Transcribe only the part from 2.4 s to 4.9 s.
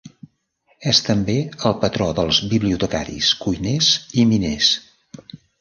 bibliotecaris, cuiners i miners.